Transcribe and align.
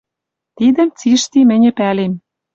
«Тидӹм 0.57 0.89
цишти 0.97 1.39
мӹньӹ 1.49 1.71
пӓлем 1.77 2.13